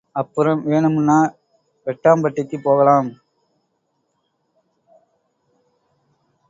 அப்புறம் 0.15 0.59
வேணுமுன்னா 0.65 1.17
வெட்டாம்பட்டிக்கு 1.87 2.57
போகலாம். 2.63 3.09